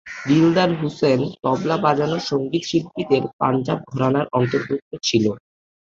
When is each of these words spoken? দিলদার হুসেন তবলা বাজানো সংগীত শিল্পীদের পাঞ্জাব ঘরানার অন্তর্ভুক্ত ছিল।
দিলদার 0.25 0.71
হুসেন 0.79 1.19
তবলা 1.43 1.77
বাজানো 1.83 2.17
সংগীত 2.29 2.63
শিল্পীদের 2.63 3.23
পাঞ্জাব 3.39 3.79
ঘরানার 3.91 4.25
অন্তর্ভুক্ত 4.33 4.91
ছিল। 5.03 5.25